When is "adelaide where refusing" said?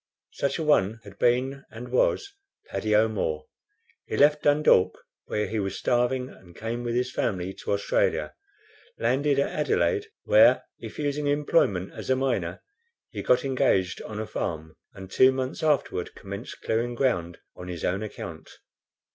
9.51-11.27